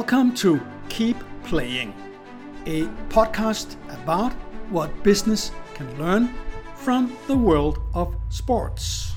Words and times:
Welcome 0.00 0.34
to 0.36 0.58
Keep 0.88 1.18
Playing, 1.44 1.92
a 2.64 2.84
podcast 3.10 3.76
about 4.02 4.32
what 4.70 4.90
business 5.02 5.52
can 5.74 5.86
learn 5.98 6.32
from 6.74 7.14
the 7.26 7.36
world 7.36 7.80
of 7.92 8.16
sports. 8.30 9.12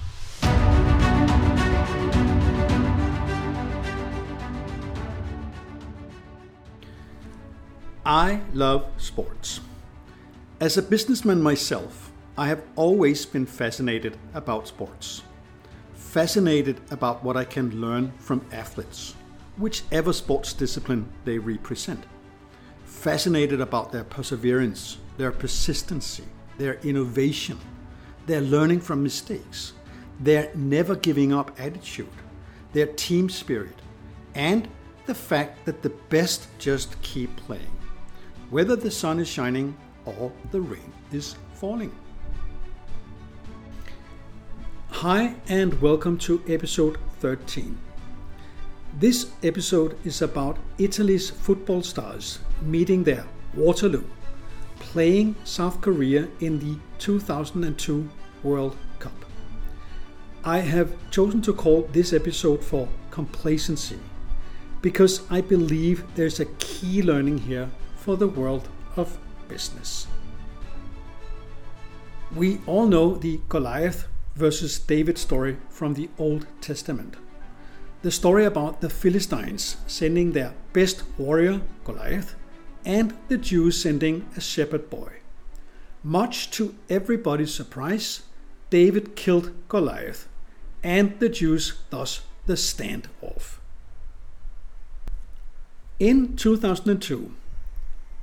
I 8.05 8.41
love 8.53 8.85
sports. 8.97 9.61
As 10.59 10.75
a 10.75 10.81
businessman 10.81 11.41
myself, 11.41 12.11
I 12.37 12.47
have 12.47 12.61
always 12.75 13.25
been 13.25 13.45
fascinated 13.45 14.17
about 14.33 14.67
sports. 14.67 15.21
Fascinated 15.95 16.81
about 16.91 17.23
what 17.23 17.37
I 17.37 17.45
can 17.45 17.79
learn 17.79 18.11
from 18.17 18.45
athletes, 18.51 19.15
whichever 19.57 20.13
sports 20.13 20.53
discipline 20.53 21.11
they 21.25 21.37
represent. 21.37 22.03
Fascinated 22.85 23.61
about 23.61 23.91
their 23.91 24.03
perseverance, 24.03 24.97
their 25.17 25.31
persistency, 25.31 26.25
their 26.57 26.75
innovation, 26.81 27.59
their 28.25 28.41
learning 28.41 28.79
from 28.79 29.03
mistakes, 29.03 29.73
their 30.19 30.51
never 30.55 30.95
giving 30.95 31.33
up 31.33 31.51
attitude, 31.59 32.07
their 32.71 32.87
team 32.87 33.29
spirit, 33.29 33.81
and 34.35 34.67
the 35.05 35.15
fact 35.15 35.65
that 35.65 35.81
the 35.81 35.89
best 36.09 36.47
just 36.59 37.01
keep 37.01 37.35
playing 37.35 37.77
whether 38.53 38.75
the 38.75 38.91
sun 38.91 39.19
is 39.19 39.27
shining 39.27 39.75
or 40.05 40.31
the 40.51 40.61
rain 40.61 40.93
is 41.11 41.35
falling. 41.55 41.91
Hi, 44.91 45.33
and 45.47 45.81
welcome 45.81 46.19
to 46.19 46.39
episode 46.47 46.99
13. 47.19 47.75
This 48.99 49.31
episode 49.41 49.97
is 50.05 50.21
about 50.21 50.59
Italy's 50.77 51.27
football 51.27 51.81
stars 51.81 52.37
meeting 52.61 53.03
their 53.03 53.25
Waterloo, 53.55 54.03
playing 54.77 55.35
South 55.45 55.81
Korea 55.81 56.27
in 56.41 56.59
the 56.59 56.77
2002 56.99 58.07
World 58.43 58.77
Cup. 58.99 59.25
I 60.43 60.59
have 60.59 60.93
chosen 61.09 61.41
to 61.41 61.53
call 61.53 61.89
this 61.91 62.13
episode 62.13 62.63
for 62.63 62.87
complacency 63.09 63.97
because 64.83 65.23
I 65.31 65.41
believe 65.41 66.05
there's 66.13 66.39
a 66.39 66.45
key 66.59 67.01
learning 67.01 67.39
here 67.39 67.71
for 67.95 68.15
the 68.15 68.27
world 68.27 68.69
of 68.95 69.17
business. 69.47 70.05
We 72.35 72.61
all 72.67 72.85
know 72.85 73.15
the 73.15 73.41
Goliath 73.49 74.07
versus 74.35 74.77
David 74.77 75.17
story 75.17 75.57
from 75.69 75.95
the 75.95 76.11
Old 76.19 76.45
Testament. 76.61 77.15
The 78.03 78.11
story 78.11 78.43
about 78.43 78.81
the 78.81 78.89
Philistines 78.89 79.77
sending 79.87 80.33
their 80.33 80.53
best 80.73 81.03
warrior, 81.17 81.61
Goliath, 81.85 82.35
and 82.85 83.13
the 83.29 83.37
Jews 83.37 83.81
sending 83.81 84.27
a 84.35 84.41
shepherd 84.41 84.89
boy. 84.89 85.13
Much 86.03 86.51
to 86.51 86.75
everybody's 86.89 87.53
surprise, 87.53 88.23
David 88.69 89.15
killed 89.15 89.53
Goliath, 89.69 90.27
and 90.83 91.17
the 91.19 91.29
Jews 91.29 91.79
thus 91.91 92.21
the 92.45 92.55
standoff. 92.55 93.59
In 95.97 96.35
2002, 96.35 97.31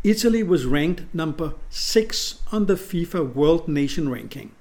Italy 0.04 0.42
was 0.42 0.66
ranked 0.66 1.14
number 1.14 1.54
6 1.70 2.42
on 2.52 2.66
the 2.66 2.74
FIFA 2.74 3.34
World 3.34 3.66
Nation 3.66 4.10
Ranking 4.10 4.52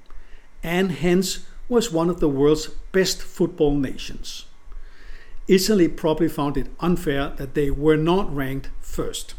and 0.63 0.91
hence 0.93 1.45
was 1.67 1.91
one 1.91 2.09
of 2.09 2.19
the 2.19 2.29
world's 2.29 2.67
best 2.91 3.21
football 3.21 3.75
nations. 3.75 4.45
Italy 5.49 5.87
probably 5.87 6.29
found 6.29 6.57
it 6.57 6.67
unfair 6.79 7.33
that 7.37 7.55
they 7.55 7.71
were 7.71 7.97
not 7.97 8.33
ranked 8.33 8.69
first. 8.81 9.33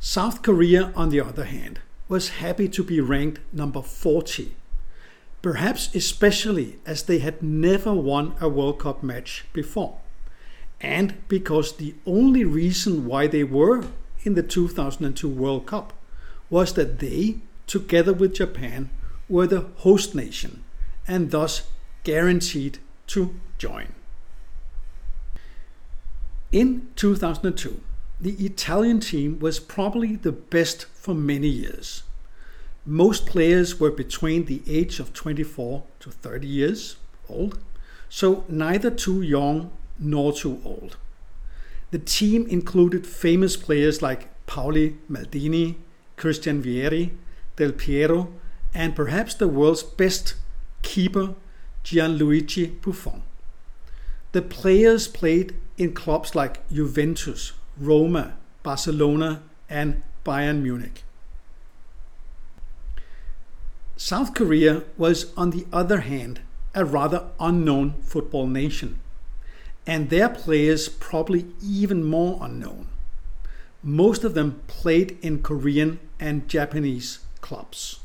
South 0.00 0.42
Korea, 0.42 0.92
on 0.96 1.10
the 1.10 1.20
other 1.20 1.44
hand, 1.44 1.78
was 2.08 2.40
happy 2.40 2.68
to 2.68 2.82
be 2.82 3.00
ranked 3.00 3.40
number 3.52 3.82
40, 3.82 4.56
perhaps 5.42 5.94
especially 5.94 6.80
as 6.84 7.04
they 7.04 7.20
had 7.20 7.40
never 7.40 7.94
won 7.94 8.34
a 8.40 8.48
World 8.48 8.80
Cup 8.80 9.04
match 9.04 9.44
before, 9.52 9.98
and 10.80 11.14
because 11.28 11.76
the 11.76 11.94
only 12.04 12.44
reason 12.44 13.06
why 13.06 13.28
they 13.28 13.44
were 13.44 13.84
in 14.24 14.34
the 14.34 14.42
2002 14.42 15.28
World 15.28 15.66
Cup 15.66 15.92
was 16.50 16.74
that 16.74 16.98
they, 16.98 17.38
together 17.68 18.12
with 18.12 18.34
Japan, 18.34 18.90
were 19.28 19.46
the 19.46 19.66
host 19.76 20.16
nation 20.16 20.64
and 21.06 21.30
thus 21.30 21.68
guaranteed 22.02 22.78
to 23.06 23.36
join. 23.56 23.95
In 26.52 26.88
2002, 26.94 27.80
the 28.20 28.32
Italian 28.44 29.00
team 29.00 29.40
was 29.40 29.58
probably 29.58 30.14
the 30.14 30.32
best 30.32 30.84
for 30.84 31.14
many 31.14 31.48
years. 31.48 32.04
Most 32.84 33.26
players 33.26 33.80
were 33.80 33.90
between 33.90 34.44
the 34.44 34.62
age 34.68 35.00
of 35.00 35.12
24 35.12 35.82
to 35.98 36.10
30 36.10 36.46
years 36.46 36.96
old, 37.28 37.58
so 38.08 38.44
neither 38.48 38.90
too 38.92 39.22
young 39.22 39.72
nor 39.98 40.32
too 40.32 40.60
old. 40.64 40.96
The 41.90 41.98
team 41.98 42.46
included 42.46 43.06
famous 43.06 43.56
players 43.56 44.00
like 44.00 44.28
Paolo 44.46 44.92
Maldini, 45.10 45.74
Christian 46.16 46.62
Vieri, 46.62 47.10
Del 47.56 47.72
Piero, 47.72 48.32
and 48.72 48.94
perhaps 48.94 49.34
the 49.34 49.48
world's 49.48 49.82
best 49.82 50.34
keeper, 50.82 51.34
Gianluigi 51.82 52.80
Buffon. 52.80 53.24
The 54.30 54.42
players 54.42 55.08
played 55.08 55.56
in 55.78 55.92
clubs 55.92 56.34
like 56.34 56.68
Juventus, 56.70 57.52
Roma, 57.78 58.36
Barcelona, 58.62 59.42
and 59.68 60.02
Bayern 60.24 60.62
Munich. 60.62 61.04
South 63.96 64.34
Korea 64.34 64.84
was, 64.96 65.32
on 65.36 65.50
the 65.50 65.66
other 65.72 66.00
hand, 66.00 66.40
a 66.74 66.84
rather 66.84 67.28
unknown 67.40 67.94
football 68.02 68.46
nation 68.46 69.00
and 69.86 70.10
their 70.10 70.28
players 70.28 70.88
probably 70.88 71.46
even 71.62 72.02
more 72.04 72.38
unknown. 72.42 72.88
Most 73.82 74.24
of 74.24 74.34
them 74.34 74.60
played 74.66 75.16
in 75.22 75.42
Korean 75.42 76.00
and 76.18 76.48
Japanese 76.48 77.20
clubs. 77.40 78.00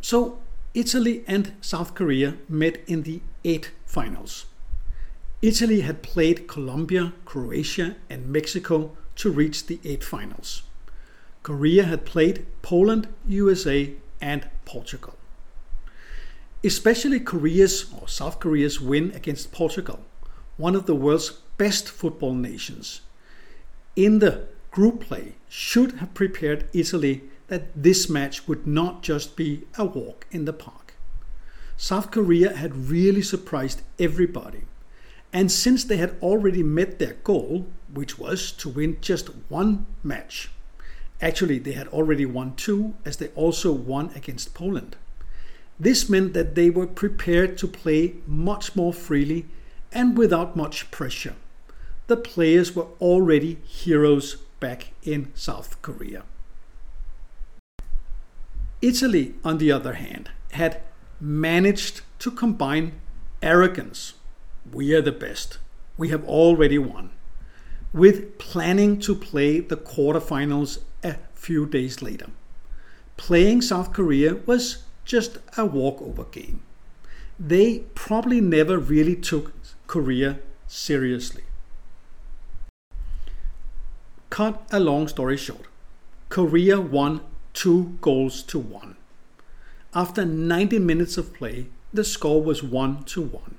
So, 0.00 0.38
Italy 0.74 1.24
and 1.26 1.54
South 1.60 1.94
Korea 1.94 2.36
met 2.48 2.78
in 2.86 3.02
the 3.02 3.20
eight 3.44 3.72
finals. 3.84 4.46
Italy 5.40 5.82
had 5.82 6.02
played 6.02 6.48
Colombia, 6.48 7.12
Croatia, 7.24 7.96
and 8.10 8.26
Mexico 8.26 8.96
to 9.16 9.30
reach 9.30 9.66
the 9.66 9.80
eight 9.84 10.02
finals. 10.02 10.62
Korea 11.42 11.84
had 11.84 12.04
played 12.04 12.46
Poland, 12.62 13.08
USA, 13.26 13.94
and 14.20 14.48
Portugal 14.64 15.18
especially 16.64 17.20
Korea's 17.20 17.92
or 17.92 18.08
South 18.08 18.40
Korea's 18.40 18.80
win 18.80 19.12
against 19.12 19.52
Portugal, 19.52 20.00
one 20.56 20.74
of 20.74 20.86
the 20.86 20.94
world's 20.94 21.30
best 21.56 21.88
football 21.88 22.34
nations, 22.34 23.02
in 23.94 24.18
the 24.18 24.46
group 24.70 25.00
play 25.00 25.34
should 25.48 25.92
have 25.94 26.14
prepared 26.14 26.68
Italy 26.72 27.22
that 27.46 27.70
this 27.74 28.08
match 28.08 28.46
would 28.46 28.66
not 28.66 29.02
just 29.02 29.36
be 29.36 29.64
a 29.76 29.84
walk 29.84 30.26
in 30.30 30.44
the 30.44 30.52
park. 30.52 30.94
South 31.76 32.10
Korea 32.10 32.54
had 32.54 32.90
really 32.90 33.22
surprised 33.22 33.82
everybody. 33.98 34.62
And 35.32 35.52
since 35.52 35.84
they 35.84 35.98
had 35.98 36.16
already 36.22 36.62
met 36.62 36.98
their 36.98 37.14
goal, 37.24 37.66
which 37.92 38.18
was 38.18 38.52
to 38.52 38.68
win 38.68 38.98
just 39.00 39.28
one 39.48 39.86
match, 40.02 40.50
actually, 41.20 41.58
they 41.58 41.72
had 41.72 41.88
already 41.88 42.24
won 42.24 42.54
two, 42.56 42.94
as 43.04 43.16
they 43.18 43.28
also 43.28 43.72
won 43.72 44.10
against 44.14 44.54
Poland. 44.54 44.96
This 45.78 46.08
meant 46.08 46.32
that 46.32 46.54
they 46.54 46.70
were 46.70 46.86
prepared 46.86 47.56
to 47.58 47.68
play 47.68 48.14
much 48.26 48.74
more 48.74 48.92
freely 48.92 49.46
and 49.92 50.18
without 50.18 50.56
much 50.56 50.90
pressure. 50.90 51.36
The 52.08 52.16
players 52.16 52.74
were 52.74 52.86
already 53.00 53.58
heroes 53.64 54.36
back 54.60 54.92
in 55.02 55.30
South 55.34 55.80
Korea. 55.82 56.24
Italy, 58.80 59.34
on 59.44 59.58
the 59.58 59.72
other 59.72 59.94
hand, 59.94 60.30
had 60.52 60.80
managed 61.20 62.02
to 62.20 62.30
combine 62.30 62.92
arrogance, 63.42 64.14
we 64.72 64.94
are 64.94 65.02
the 65.02 65.12
best, 65.12 65.58
we 65.96 66.08
have 66.08 66.24
already 66.24 66.78
won, 66.78 67.10
with 67.92 68.38
planning 68.38 68.98
to 69.00 69.14
play 69.14 69.60
the 69.60 69.76
quarterfinals 69.76 70.78
a 71.02 71.16
few 71.34 71.66
days 71.66 72.02
later. 72.02 72.26
Playing 73.16 73.62
South 73.62 73.92
Korea 73.92 74.36
was 74.46 74.84
just 75.04 75.38
a 75.56 75.66
walkover 75.66 76.24
game. 76.24 76.62
They 77.38 77.80
probably 77.94 78.40
never 78.40 78.78
really 78.78 79.16
took 79.16 79.52
Korea 79.86 80.38
seriously. 80.66 81.44
Cut 84.30 84.62
a 84.70 84.78
long 84.78 85.08
story 85.08 85.36
short, 85.36 85.66
Korea 86.28 86.80
won 86.80 87.22
two 87.54 87.96
goals 88.00 88.42
to 88.44 88.58
one. 88.58 88.96
After 89.94 90.24
90 90.24 90.78
minutes 90.78 91.16
of 91.16 91.32
play, 91.32 91.66
the 91.92 92.04
score 92.04 92.42
was 92.42 92.62
1 92.62 93.04
to 93.04 93.22
1. 93.22 93.56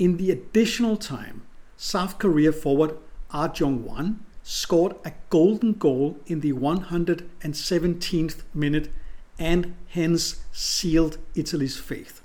In 0.00 0.16
the 0.16 0.30
additional 0.30 0.96
time, 0.96 1.42
South 1.76 2.18
Korea 2.18 2.52
forward 2.52 2.96
Ah 3.32 3.48
Jong-wan 3.48 4.24
scored 4.42 4.94
a 5.04 5.12
golden 5.28 5.74
goal 5.74 6.18
in 6.26 6.40
the 6.40 6.54
117th 6.54 8.42
minute 8.54 8.90
and 9.38 9.74
hence 9.88 10.42
sealed 10.52 11.18
Italy's 11.34 11.76
fate. 11.76 12.22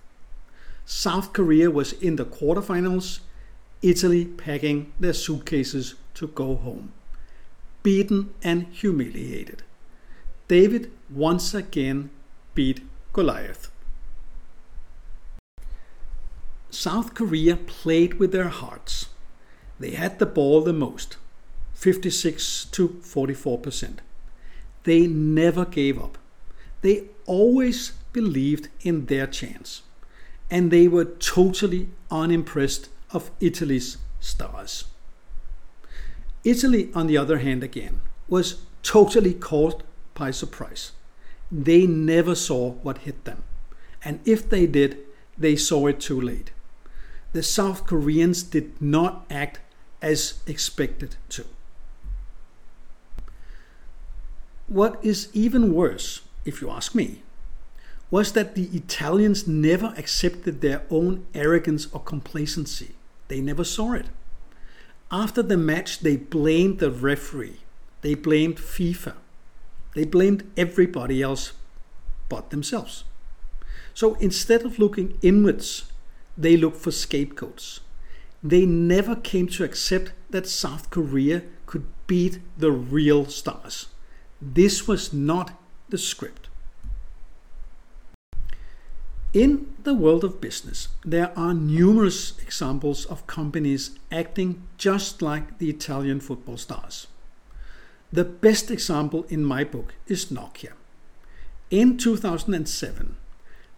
South 0.85 1.33
Korea 1.33 1.69
was 1.69 1.91
in 1.91 2.15
the 2.15 2.23
quarterfinals, 2.23 3.19
Italy 3.81 4.23
packing 4.23 4.93
their 4.97 5.11
suitcases 5.11 5.95
to 6.13 6.27
go 6.27 6.55
home. 6.55 6.93
Beaten 7.83 8.33
and 8.41 8.67
humiliated. 8.71 9.63
David 10.47 10.93
once 11.09 11.53
again 11.53 12.09
beat 12.53 12.79
Goliath. 13.11 13.69
South 16.85 17.15
Korea 17.15 17.55
played 17.55 18.19
with 18.19 18.31
their 18.31 18.49
hearts. 18.49 19.07
They 19.79 19.95
had 19.95 20.19
the 20.19 20.27
ball 20.27 20.61
the 20.61 20.71
most, 20.71 21.17
56 21.73 22.65
to 22.65 22.89
44%. 23.01 24.01
They 24.83 25.07
never 25.07 25.65
gave 25.65 25.99
up. 25.99 26.19
They 26.81 27.05
always 27.25 27.93
believed 28.13 28.67
in 28.81 29.07
their 29.07 29.25
chance. 29.25 29.81
And 30.51 30.69
they 30.69 30.87
were 30.87 31.05
totally 31.05 31.89
unimpressed 32.11 32.89
of 33.09 33.31
Italy's 33.39 33.97
stars. 34.19 34.83
Italy, 36.43 36.91
on 36.93 37.07
the 37.07 37.17
other 37.17 37.39
hand, 37.39 37.63
again, 37.63 38.01
was 38.27 38.61
totally 38.83 39.33
caught 39.33 39.81
by 40.13 40.29
surprise. 40.29 40.91
They 41.51 41.87
never 41.87 42.35
saw 42.35 42.73
what 42.83 42.99
hit 42.99 43.25
them. 43.25 43.41
And 44.03 44.19
if 44.23 44.47
they 44.47 44.67
did, 44.67 44.99
they 45.35 45.55
saw 45.55 45.87
it 45.87 45.99
too 45.99 46.21
late. 46.21 46.51
The 47.35 47.43
South 47.43 47.85
Koreans 47.85 48.43
did 48.43 48.81
not 48.81 49.25
act 49.29 49.59
as 50.01 50.35
expected 50.47 51.17
to. 51.27 51.43
What 54.67 55.03
is 55.03 55.27
even 55.33 55.73
worse, 55.73 56.21
if 56.45 56.61
you 56.61 56.69
ask 56.69 56.95
me, 56.95 57.23
was 58.09 58.31
that 58.31 58.55
the 58.55 58.69
Italians 58.73 59.49
never 59.49 59.93
accepted 59.97 60.61
their 60.61 60.83
own 60.89 61.25
arrogance 61.33 61.89
or 61.91 61.99
complacency. 61.99 62.95
They 63.27 63.41
never 63.41 63.65
saw 63.65 63.91
it. 63.95 64.05
After 65.11 65.43
the 65.43 65.57
match, 65.57 65.99
they 65.99 66.15
blamed 66.15 66.79
the 66.79 66.89
referee, 66.89 67.59
they 67.99 68.15
blamed 68.15 68.59
FIFA, 68.59 69.15
they 69.93 70.05
blamed 70.05 70.49
everybody 70.55 71.21
else 71.21 71.51
but 72.29 72.51
themselves. 72.51 73.03
So 73.93 74.13
instead 74.21 74.63
of 74.63 74.79
looking 74.79 75.19
inwards, 75.21 75.91
they 76.37 76.57
looked 76.57 76.77
for 76.77 76.91
scapegoats. 76.91 77.79
They 78.43 78.65
never 78.65 79.15
came 79.15 79.47
to 79.47 79.63
accept 79.63 80.11
that 80.29 80.47
South 80.47 80.89
Korea 80.89 81.43
could 81.65 81.85
beat 82.07 82.39
the 82.57 82.71
real 82.71 83.25
stars. 83.25 83.87
This 84.41 84.87
was 84.87 85.13
not 85.13 85.59
the 85.89 85.97
script. 85.97 86.49
In 89.33 89.67
the 89.83 89.93
world 89.93 90.23
of 90.23 90.39
business, 90.39 90.87
there 91.03 91.37
are 91.37 91.53
numerous 91.53 92.39
examples 92.39 93.05
of 93.05 93.27
companies 93.27 93.97
acting 94.11 94.65
just 94.77 95.21
like 95.21 95.57
the 95.57 95.69
Italian 95.69 96.21
football 96.21 96.57
stars. 96.57 97.07
The 98.13 98.23
best 98.23 98.71
example 98.71 99.25
in 99.27 99.43
my 99.43 99.65
book 99.65 99.95
is 100.07 100.27
Nokia. 100.27 100.71
In 101.69 101.97
2007, 101.97 103.17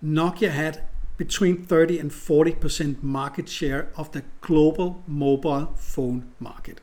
Nokia 0.03 0.51
had 0.51 0.83
between 1.17 1.63
30 1.63 1.99
and 1.99 2.11
40% 2.11 3.01
market 3.01 3.49
share 3.49 3.89
of 3.95 4.11
the 4.11 4.23
global 4.41 5.03
mobile 5.07 5.73
phone 5.75 6.31
market. 6.39 6.79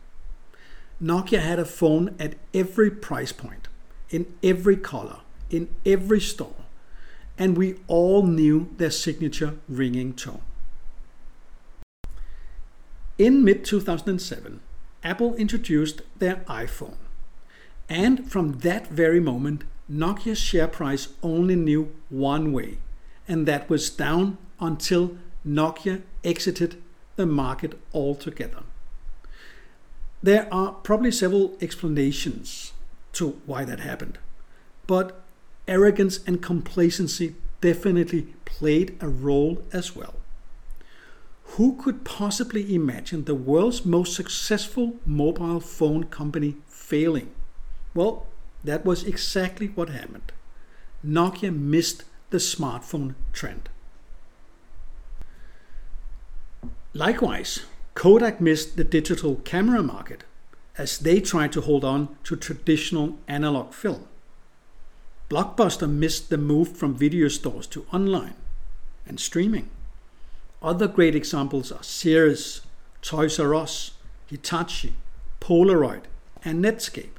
Nokia 1.00 1.40
had 1.40 1.58
a 1.58 1.64
phone 1.64 2.14
at 2.18 2.34
every 2.52 2.90
price 2.90 3.32
point, 3.32 3.68
in 4.10 4.26
every 4.42 4.76
color, 4.76 5.18
in 5.50 5.68
every 5.86 6.20
store, 6.20 6.64
and 7.38 7.56
we 7.56 7.76
all 7.86 8.22
knew 8.24 8.68
their 8.76 8.90
signature 8.90 9.54
ringing 9.68 10.12
tone. 10.12 10.42
In 13.18 13.44
mid 13.44 13.64
2007, 13.64 14.60
Apple 15.04 15.34
introduced 15.36 16.02
their 16.18 16.36
iPhone. 16.48 16.96
And 17.88 18.30
from 18.30 18.60
that 18.60 18.88
very 18.88 19.20
moment, 19.20 19.64
Nokia's 19.90 20.38
share 20.38 20.66
price 20.66 21.08
only 21.22 21.54
knew 21.54 21.92
one 22.08 22.52
way, 22.52 22.78
and 23.26 23.46
that 23.46 23.68
was 23.68 23.90
down 23.90 24.38
until 24.60 25.16
Nokia 25.46 26.02
exited 26.22 26.82
the 27.16 27.26
market 27.26 27.78
altogether. 27.92 28.62
There 30.22 30.48
are 30.52 30.72
probably 30.72 31.10
several 31.10 31.56
explanations 31.60 32.72
to 33.12 33.40
why 33.46 33.64
that 33.64 33.80
happened, 33.80 34.18
but 34.86 35.20
arrogance 35.68 36.20
and 36.26 36.42
complacency 36.42 37.34
definitely 37.60 38.34
played 38.44 38.96
a 39.00 39.08
role 39.08 39.62
as 39.72 39.94
well. 39.94 40.14
Who 41.56 41.76
could 41.76 42.04
possibly 42.04 42.74
imagine 42.74 43.24
the 43.24 43.34
world's 43.34 43.84
most 43.84 44.14
successful 44.14 44.96
mobile 45.06 45.60
phone 45.60 46.04
company 46.04 46.56
failing? 46.66 47.30
Well, 47.94 48.26
that 48.64 48.84
was 48.84 49.04
exactly 49.04 49.68
what 49.68 49.90
happened. 49.90 50.32
Nokia 51.06 51.54
missed 51.54 52.04
the 52.30 52.38
smartphone 52.38 53.14
trend. 53.32 53.68
Likewise, 56.92 57.64
Kodak 57.94 58.40
missed 58.40 58.76
the 58.76 58.84
digital 58.84 59.36
camera 59.36 59.82
market 59.82 60.24
as 60.76 60.98
they 60.98 61.20
tried 61.20 61.52
to 61.52 61.60
hold 61.60 61.84
on 61.84 62.16
to 62.24 62.36
traditional 62.36 63.18
analog 63.28 63.72
film. 63.72 64.06
Blockbuster 65.30 65.90
missed 65.90 66.30
the 66.30 66.38
move 66.38 66.76
from 66.76 66.94
video 66.94 67.28
stores 67.28 67.66
to 67.68 67.86
online 67.92 68.34
and 69.06 69.18
streaming. 69.18 69.70
Other 70.62 70.88
great 70.88 71.14
examples 71.14 71.70
are 71.70 71.82
Sears, 71.82 72.62
Toys 73.02 73.38
R 73.38 73.54
Us, 73.54 73.92
Hitachi, 74.26 74.94
Polaroid, 75.40 76.02
and 76.44 76.64
Netscape. 76.64 77.18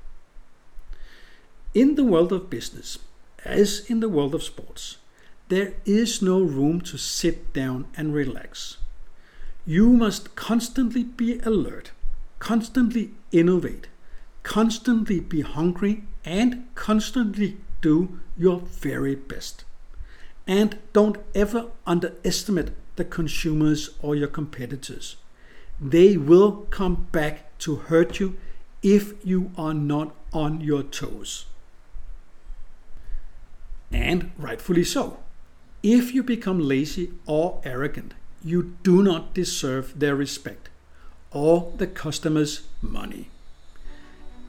In 1.73 1.95
the 1.95 2.03
world 2.03 2.31
of 2.31 2.49
business, 2.49 2.97
as 3.43 3.81
in 3.89 3.99
the 3.99 4.09
world 4.09 4.33
of 4.33 4.43
sports, 4.43 4.97
there 5.47 5.73
is 5.85 6.21
no 6.21 6.41
room 6.41 6.81
to 6.81 6.97
sit 6.97 7.53
down 7.53 7.85
and 7.95 8.13
relax. 8.13 8.77
You 9.65 9.89
must 9.89 10.35
constantly 10.35 11.03
be 11.03 11.39
alert, 11.39 11.91
constantly 12.39 13.11
innovate, 13.31 13.87
constantly 14.43 15.19
be 15.19 15.41
hungry, 15.41 16.03
and 16.23 16.67
constantly 16.75 17.57
do 17.81 18.19
your 18.37 18.59
very 18.59 19.15
best. 19.15 19.63
And 20.47 20.77
don't 20.93 21.17
ever 21.33 21.67
underestimate 21.85 22.71
the 22.95 23.05
consumers 23.05 23.91
or 24.01 24.15
your 24.15 24.27
competitors. 24.27 25.15
They 25.79 26.17
will 26.17 26.67
come 26.69 27.07
back 27.11 27.57
to 27.59 27.75
hurt 27.75 28.19
you 28.19 28.37
if 28.81 29.13
you 29.25 29.51
are 29.57 29.73
not 29.73 30.15
on 30.31 30.61
your 30.61 30.83
toes. 30.83 31.45
And 33.91 34.31
rightfully 34.37 34.83
so. 34.83 35.19
If 35.87 36.15
you 36.15 36.23
become 36.23 36.67
lazy 36.67 37.11
or 37.27 37.61
arrogant, 37.63 38.15
you 38.43 38.75
do 38.81 39.03
not 39.03 39.35
deserve 39.35 39.99
their 39.99 40.15
respect 40.15 40.69
or 41.29 41.71
the 41.77 41.85
customer's 41.85 42.63
money. 42.81 43.29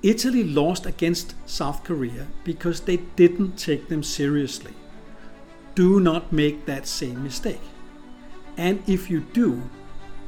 Italy 0.02 0.42
lost 0.42 0.86
against 0.86 1.34
South 1.46 1.84
Korea 1.84 2.28
because 2.42 2.80
they 2.80 2.96
didn't 3.16 3.58
take 3.58 3.88
them 3.88 4.02
seriously. 4.02 4.72
Do 5.74 6.00
not 6.00 6.32
make 6.32 6.64
that 6.64 6.86
same 6.86 7.22
mistake. 7.22 7.60
And 8.56 8.82
if 8.86 9.10
you 9.10 9.20
do, 9.20 9.60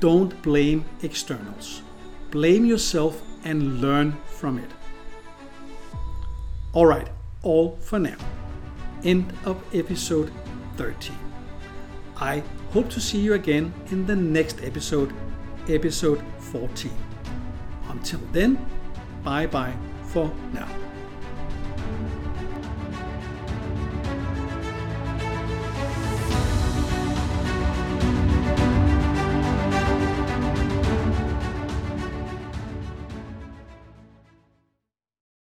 don't 0.01 0.43
blame 0.43 0.85
externals. 1.03 1.81
Blame 2.31 2.67
yourself 2.67 3.23
and 3.45 3.81
learn 3.81 4.19
from 4.27 4.59
it. 4.59 4.71
Alright, 6.75 7.09
all 7.43 7.77
for 7.77 7.99
now. 7.99 8.19
End 9.05 9.33
of 9.47 9.57
episode 9.75 10.31
13. 10.79 11.15
I 12.17 12.43
hope 12.73 12.89
to 12.91 13.01
see 13.01 13.19
you 13.19 13.35
again 13.35 13.73
in 13.91 14.07
the 14.07 14.17
next 14.17 14.63
episode, 14.63 15.13
episode 15.69 16.23
14. 16.39 16.91
Until 17.91 18.21
then, 18.33 18.59
bye 19.23 19.47
bye 19.47 19.75
for 20.05 20.33
now. 20.53 20.88